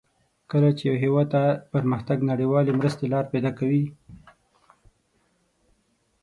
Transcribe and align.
کله 0.51 0.69
چې 0.77 0.83
یو 0.89 0.95
هېواد 1.03 1.27
ته 1.33 1.43
پرمختګ 1.73 2.17
نړیوالې 2.31 2.71
مرستې 2.79 3.05
لار 3.13 3.25
پیداکوي. 3.33 3.85